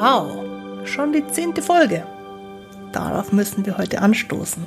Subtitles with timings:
[0.00, 0.46] Wow,
[0.86, 2.06] schon die zehnte Folge.
[2.90, 4.64] Darauf müssen wir heute anstoßen.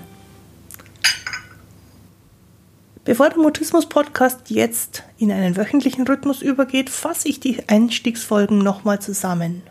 [3.04, 9.64] Bevor der Mutismus-Podcast jetzt in einen wöchentlichen Rhythmus übergeht, fasse ich die Einstiegsfolgen nochmal zusammen.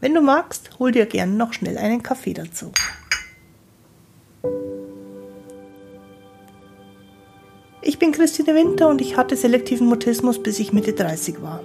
[0.00, 2.70] Wenn du magst, hol dir gerne noch schnell einen Kaffee dazu.
[7.82, 11.64] Ich bin Christine Winter und ich hatte selektiven Mutismus, bis ich Mitte 30 war.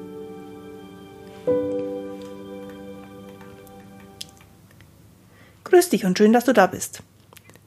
[5.71, 7.01] Grüß dich und schön, dass du da bist.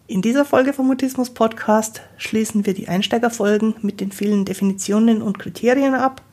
[0.07, 5.39] In dieser Folge vom Mutismus Podcast schließen wir die Einsteigerfolgen mit den vielen Definitionen und
[5.39, 6.23] Kriterien ab–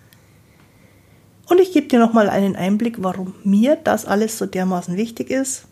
[1.52, 5.66] und ich gebe dir nochmal einen Einblick, warum mir das alles so dermaßen wichtig ist.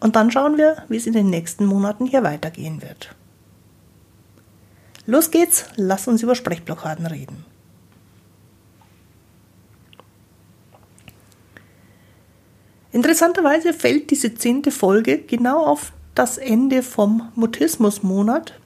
[0.00, 3.14] Und dann schauen wir, wie es in den nächsten Monaten hier weitergehen wird.
[5.06, 7.44] Los geht's, lass uns über Sprechblockaden reden.
[12.92, 18.58] Interessanterweise fällt diese zehnte Folge genau auf das Ende vom Mutismusmonat.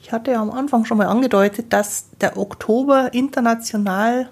[0.00, 4.30] Ich hatte ja am Anfang schon mal angedeutet, dass der Oktober international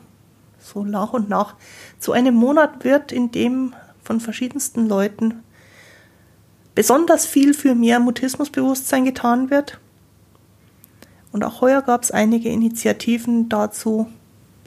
[0.58, 1.54] so nach und nach
[1.98, 5.42] zu einem Monat wird, in dem von verschiedensten Leuten
[6.74, 9.78] besonders viel für mehr Mutismusbewusstsein getan wird.
[11.30, 14.08] Und auch heuer gab es einige Initiativen dazu,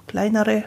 [0.07, 0.65] kleinere,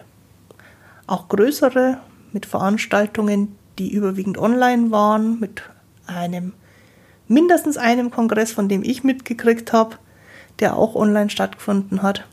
[1.06, 1.98] auch größere,
[2.32, 5.62] mit Veranstaltungen, die überwiegend online waren, mit
[6.06, 6.52] einem
[7.28, 9.96] mindestens einem Kongress, von dem ich mitgekriegt habe,
[10.58, 12.26] der auch online stattgefunden hat.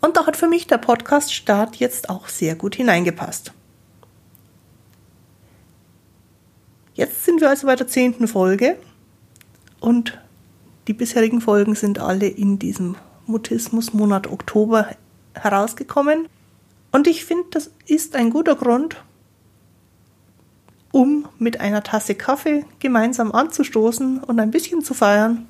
[0.00, 3.52] Und da hat für mich der Podcast-Start jetzt auch sehr gut hineingepasst.
[6.94, 8.76] Jetzt sind wir also bei der zehnten Folge
[9.80, 10.18] und
[10.86, 12.96] die bisherigen Folgen sind alle in diesem
[13.26, 14.88] Mutismus-Monat Oktober
[15.34, 16.28] herausgekommen.
[16.92, 18.96] Und ich finde, das ist ein guter Grund,
[20.96, 25.46] um mit einer Tasse Kaffee gemeinsam anzustoßen und ein bisschen zu feiern,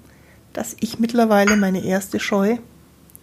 [0.53, 2.57] dass ich mittlerweile meine erste Scheu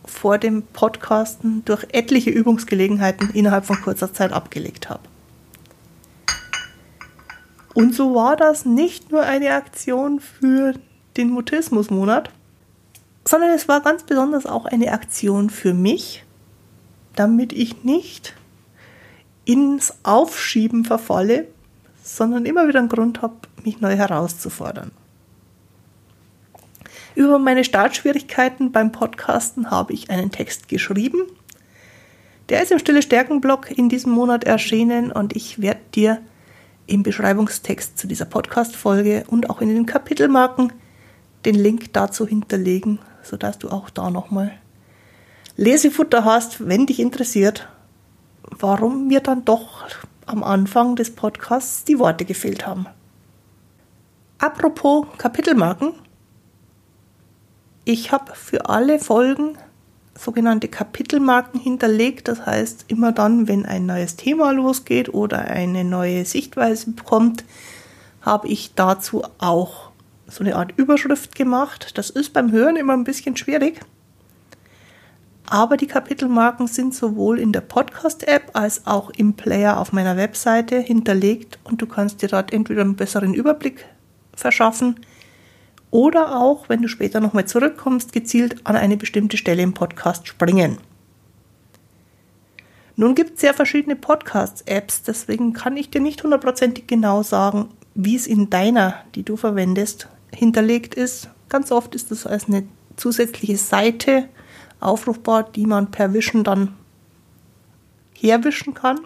[0.05, 5.01] vor dem Podcasten durch etliche Übungsgelegenheiten innerhalb von kurzer Zeit abgelegt habe.
[7.73, 10.75] Und so war das nicht nur eine Aktion für
[11.17, 12.29] den Mutismusmonat,
[13.25, 16.23] sondern es war ganz besonders auch eine Aktion für mich,
[17.17, 18.33] damit ich nicht
[19.43, 21.49] ins Aufschieben verfalle,
[22.03, 24.91] sondern immer wieder einen Grund habe, mich neu herauszufordern.
[27.15, 31.21] Über meine Startschwierigkeiten beim Podcasten habe ich einen Text geschrieben.
[32.49, 36.19] Der ist im Stille Stärken Blog in diesem Monat erschienen und ich werde dir
[36.85, 40.73] im Beschreibungstext zu dieser Podcast-Folge und auch in den Kapitelmarken
[41.45, 44.51] den Link dazu hinterlegen, sodass du auch da nochmal
[45.55, 47.69] Lesefutter hast, wenn dich interessiert,
[48.49, 49.85] warum mir dann doch
[50.25, 52.87] am Anfang des Podcasts die Worte gefehlt haben.
[54.39, 55.93] Apropos Kapitelmarken,
[57.85, 59.57] ich habe für alle Folgen
[60.15, 62.27] sogenannte Kapitelmarken hinterlegt.
[62.27, 67.43] Das heißt, immer dann, wenn ein neues Thema losgeht oder eine neue Sichtweise kommt,
[68.21, 69.91] habe ich dazu auch
[70.27, 71.97] so eine Art Überschrift gemacht.
[71.97, 73.81] Das ist beim Hören immer ein bisschen schwierig.
[75.49, 80.79] Aber die Kapitelmarken sind sowohl in der Podcast-App als auch im Player auf meiner Webseite
[80.79, 83.85] hinterlegt und du kannst dir dort entweder einen besseren Überblick
[84.35, 84.99] verschaffen
[85.91, 90.79] oder auch, wenn du später nochmal zurückkommst, gezielt an eine bestimmte Stelle im Podcast springen.
[92.95, 98.15] Nun gibt es sehr verschiedene Podcast-Apps, deswegen kann ich dir nicht hundertprozentig genau sagen, wie
[98.15, 101.29] es in deiner, die du verwendest, hinterlegt ist.
[101.47, 102.63] Ganz oft ist es als eine
[102.95, 104.29] zusätzliche Seite
[104.83, 106.75] aufrufbar, die man per Wischen dann
[108.13, 108.99] herwischen kann.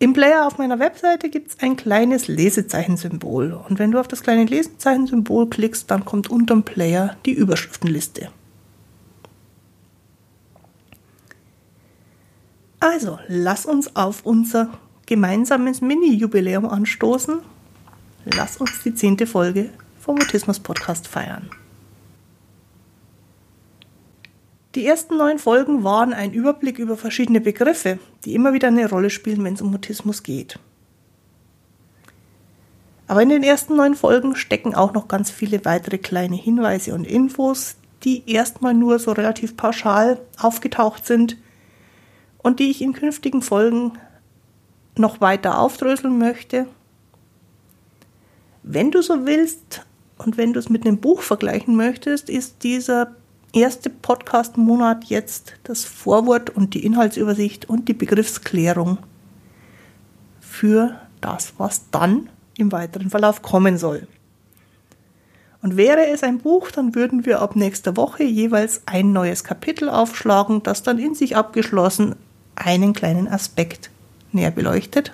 [0.00, 4.22] Im Player auf meiner Webseite gibt es ein kleines Lesezeichensymbol und wenn du auf das
[4.22, 8.30] kleine Lesezeichensymbol klickst, dann kommt unterm Player die Überschriftenliste.
[12.80, 14.68] Also, lass uns auf unser
[15.06, 17.40] gemeinsames Mini-Jubiläum anstoßen.
[18.24, 21.50] Lass uns die zehnte Folge vom Mutismus Podcast feiern.
[24.74, 29.08] Die ersten neun Folgen waren ein Überblick über verschiedene Begriffe, die immer wieder eine Rolle
[29.08, 30.58] spielen, wenn es um Mutismus geht.
[33.06, 37.06] Aber in den ersten neun Folgen stecken auch noch ganz viele weitere kleine Hinweise und
[37.06, 41.38] Infos, die erstmal nur so relativ pauschal aufgetaucht sind
[42.36, 43.92] und die ich in künftigen Folgen
[44.96, 46.66] noch weiter aufdröseln möchte.
[48.62, 49.86] Wenn du so willst
[50.18, 53.16] und wenn du es mit einem Buch vergleichen möchtest, ist dieser
[53.52, 58.98] erste Podcast-Monat jetzt das Vorwort und die Inhaltsübersicht und die Begriffsklärung
[60.40, 64.06] für das, was dann im weiteren Verlauf kommen soll.
[65.60, 69.88] Und wäre es ein Buch, dann würden wir ab nächster Woche jeweils ein neues Kapitel
[69.88, 72.14] aufschlagen, das dann in sich abgeschlossen
[72.54, 73.90] einen kleinen Aspekt
[74.32, 75.12] näher beleuchtet.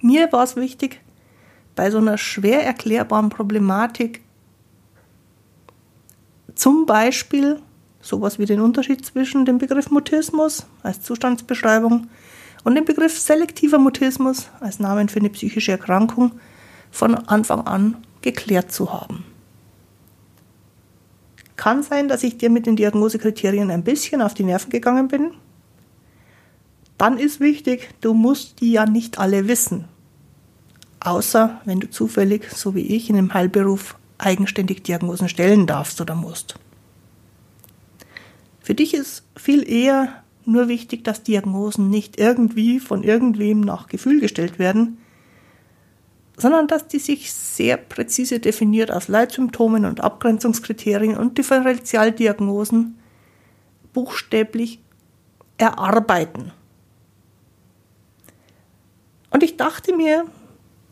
[0.00, 1.00] Mir war es wichtig,
[1.74, 4.21] bei so einer schwer erklärbaren Problematik
[6.54, 7.60] zum Beispiel
[8.00, 12.08] sowas wie den Unterschied zwischen dem Begriff Mutismus als Zustandsbeschreibung
[12.64, 16.32] und dem Begriff selektiver Mutismus als Namen für eine psychische Erkrankung
[16.90, 19.24] von Anfang an geklärt zu haben.
[21.56, 25.32] Kann sein, dass ich dir mit den Diagnosekriterien ein bisschen auf die Nerven gegangen bin.
[26.98, 29.86] Dann ist wichtig, du musst die ja nicht alle wissen.
[31.00, 36.14] Außer wenn du zufällig, so wie ich, in einem Heilberuf eigenständig Diagnosen stellen darfst oder
[36.14, 36.54] musst.
[38.60, 44.20] Für dich ist viel eher nur wichtig, dass Diagnosen nicht irgendwie von irgendwem nach Gefühl
[44.20, 44.98] gestellt werden,
[46.36, 52.98] sondern dass die sich sehr präzise definiert aus Leitsymptomen und Abgrenzungskriterien und Differentialdiagnosen
[53.92, 54.80] buchstäblich
[55.58, 56.52] erarbeiten.
[59.30, 60.24] Und ich dachte mir,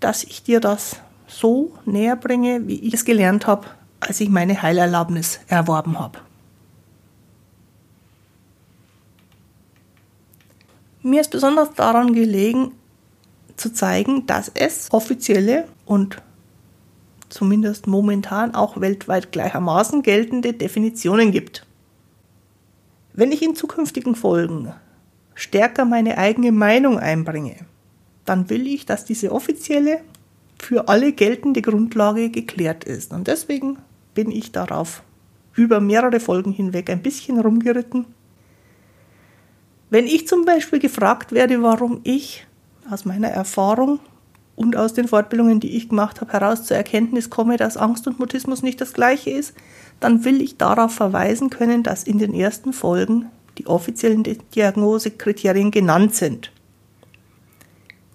[0.00, 1.00] dass ich dir das
[1.30, 3.68] so näher bringe, wie ich es gelernt habe,
[4.00, 6.18] als ich meine Heilerlaubnis erworben habe.
[11.02, 12.72] Mir ist besonders daran gelegen,
[13.56, 16.22] zu zeigen, dass es offizielle und
[17.28, 21.66] zumindest momentan auch weltweit gleichermaßen geltende Definitionen gibt.
[23.12, 24.72] Wenn ich in zukünftigen Folgen
[25.34, 27.56] stärker meine eigene Meinung einbringe,
[28.24, 30.00] dann will ich, dass diese offizielle
[30.60, 33.12] für alle geltende Grundlage geklärt ist.
[33.12, 33.78] Und deswegen
[34.14, 35.02] bin ich darauf
[35.54, 38.06] über mehrere Folgen hinweg ein bisschen rumgeritten.
[39.88, 42.46] Wenn ich zum Beispiel gefragt werde, warum ich
[42.90, 43.98] aus meiner Erfahrung
[44.54, 48.18] und aus den Fortbildungen, die ich gemacht habe, heraus zur Erkenntnis komme, dass Angst und
[48.18, 49.54] Mutismus nicht das gleiche ist,
[49.98, 53.26] dann will ich darauf verweisen können, dass in den ersten Folgen
[53.58, 54.22] die offiziellen
[54.54, 56.52] Diagnosekriterien genannt sind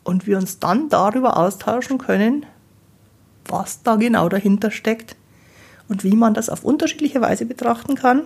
[0.06, 2.46] und wir uns dann darüber austauschen können,
[3.46, 5.18] was da genau dahinter steckt
[5.90, 8.24] und wie man das auf unterschiedliche Weise betrachten kann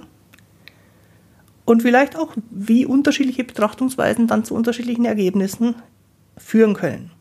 [1.66, 5.76] und vielleicht auch, wie unterschiedliche Betrachtungsweisen dann zu unterschiedlichen Ergebnissen
[6.38, 7.12] führen können.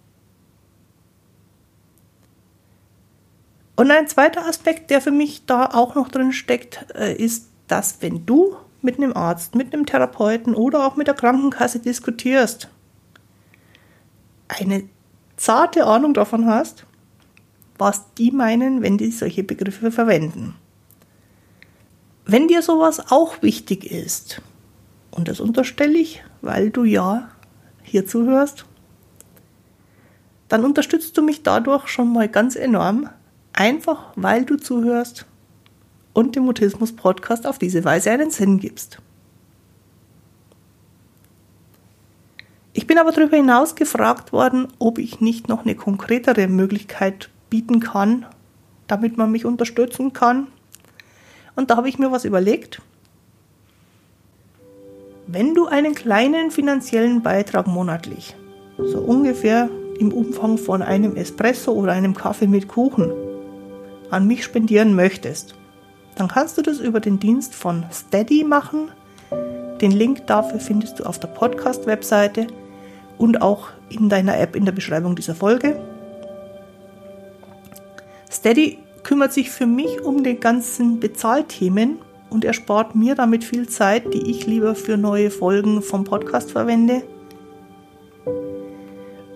[3.77, 8.01] Und ein zweiter Aspekt, der für mich da auch noch drin steckt, äh, ist, dass
[8.01, 12.69] wenn du mit einem Arzt, mit einem Therapeuten oder auch mit der Krankenkasse diskutierst,
[14.49, 14.89] eine
[15.37, 16.85] zarte Ahnung davon hast,
[17.79, 20.57] was die meinen, wenn die solche Begriffe verwenden.
[22.25, 24.43] Wenn dir sowas auch wichtig ist,
[25.11, 27.31] und das unterstelle ich, weil du ja
[27.83, 28.67] hier zuhörst,
[30.49, 33.09] dann unterstützt du mich dadurch schon mal ganz enorm,
[33.53, 35.27] einfach weil du zuhörst
[36.13, 38.99] und dem Mutismus-Podcast auf diese Weise einen Sinn gibst.
[42.89, 48.27] Bin aber darüber hinaus gefragt worden, ob ich nicht noch eine konkretere Möglichkeit bieten kann,
[48.89, 50.49] damit man mich unterstützen kann.
[51.55, 52.83] Und da habe ich mir was überlegt.
[55.27, 58.35] Wenn du einen kleinen finanziellen Beitrag monatlich,
[58.79, 59.69] so ungefähr
[59.99, 63.13] im Umfang von einem Espresso oder einem Kaffee mit Kuchen,
[64.11, 65.55] an mich spendieren möchtest,
[66.17, 68.91] dann kannst du das über den Dienst von Steady machen.
[69.83, 72.47] Den Link dafür findest du auf der Podcast-Webseite
[73.19, 75.79] und auch in deiner App in der Beschreibung dieser Folge.
[78.31, 81.99] Steady kümmert sich für mich um die ganzen Bezahlthemen
[82.31, 87.03] und erspart mir damit viel Zeit, die ich lieber für neue Folgen vom Podcast verwende.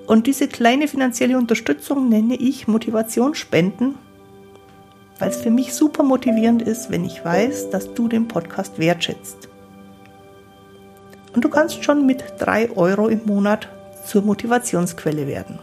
[0.07, 3.95] Und diese kleine finanzielle Unterstützung nenne ich Motivationsspenden,
[5.19, 9.49] weil es für mich super motivierend ist, wenn ich weiß, dass du den Podcast wertschätzt
[11.35, 13.69] und du kannst schon mit 3 Euro im Monat
[14.07, 15.59] zur Motivationsquelle werden.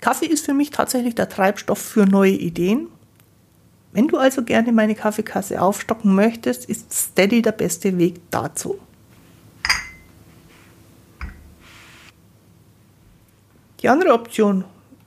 [0.00, 2.88] Kaffee ist für mich tatsächlich der Treibstoff für neue Ideen.
[3.92, 8.78] Wenn du also gerne meine Kaffeekasse aufstocken möchtest, ist Steady der beste Weg dazu.
[13.80, 14.64] Die andere Option,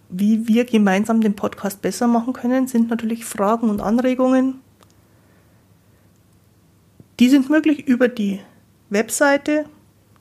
[0.10, 4.62] wie wir gemeinsam den Podcast besser machen können, sind natürlich Fragen und Anregungen,
[7.22, 8.40] die sind möglich über die
[8.90, 9.66] Webseite,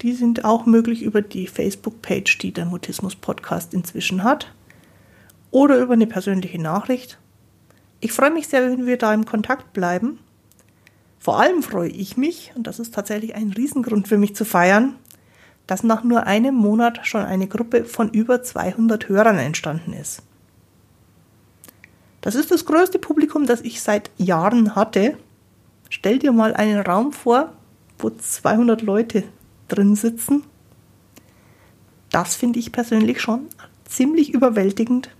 [0.02, 4.52] die sind auch möglich über die Facebook-Page, die der Mutismus-Podcast inzwischen hat,
[5.50, 7.16] oder über eine persönliche Nachricht.
[8.00, 10.18] Ich freue mich sehr, wenn wir da im Kontakt bleiben.
[11.18, 14.96] Vor allem freue ich mich, und das ist tatsächlich ein Riesengrund für mich zu feiern,
[15.66, 20.20] dass nach nur einem Monat schon eine Gruppe von über 200 Hörern entstanden ist.
[22.20, 25.16] Das ist das größte Publikum, das ich seit Jahren hatte.
[25.90, 27.52] Stell dir mal einen Raum vor,
[27.98, 29.24] wo 200 Leute
[29.68, 30.44] drin sitzen.
[32.10, 33.48] Das finde ich persönlich schon
[33.84, 35.10] ziemlich überwältigend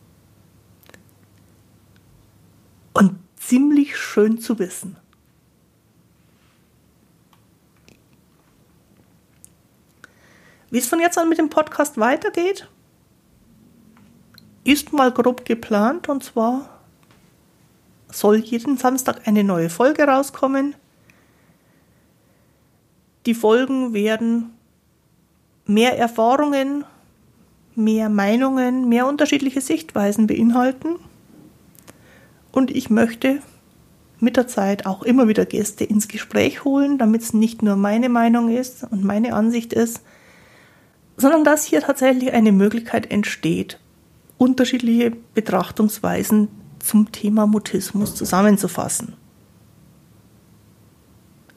[2.93, 4.97] und ziemlich schön zu wissen.
[10.71, 12.69] Wie es von jetzt an mit dem Podcast weitergeht,
[14.63, 16.80] ist mal grob geplant und zwar
[18.13, 20.75] soll jeden Samstag eine neue Folge rauskommen.
[23.27, 24.51] Die Folgen werden
[25.67, 26.85] mehr Erfahrungen,
[27.75, 30.97] mehr Meinungen, mehr unterschiedliche Sichtweisen beinhalten.
[32.53, 33.41] Und ich möchte
[34.19, 38.09] mit der Zeit auch immer wieder Gäste ins Gespräch holen, damit es nicht nur meine
[38.09, 40.03] Meinung ist und meine Ansicht ist,
[41.17, 43.79] sondern dass hier tatsächlich eine Möglichkeit entsteht,
[44.39, 46.49] unterschiedliche Betrachtungsweisen
[46.81, 49.15] zum Thema Mutismus zusammenzufassen.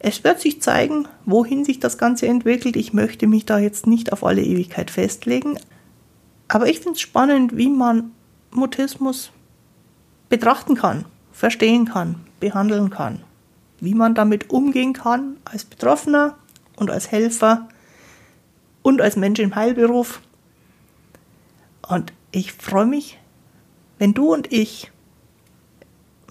[0.05, 2.75] Es wird sich zeigen, wohin sich das Ganze entwickelt.
[2.75, 5.57] Ich möchte mich da jetzt nicht auf alle Ewigkeit festlegen.
[6.49, 8.11] Aber ich finde es spannend, wie man
[8.51, 9.31] Mutismus
[10.29, 13.21] betrachten kann, verstehen kann, behandeln kann.
[13.79, 16.35] Wie man damit umgehen kann als Betroffener
[16.75, 17.69] und als Helfer
[18.81, 20.21] und als Mensch im Heilberuf.
[21.87, 23.19] Und ich freue mich,
[23.99, 24.91] wenn du und ich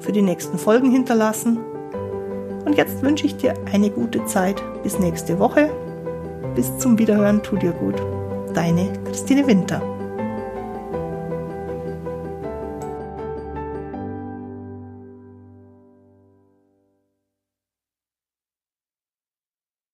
[0.01, 1.59] für die nächsten Folgen hinterlassen.
[2.65, 5.71] Und jetzt wünsche ich dir eine gute Zeit bis nächste Woche.
[6.55, 7.97] Bis zum Wiederhören, tu dir gut.
[8.55, 9.92] Deine Christine Winter.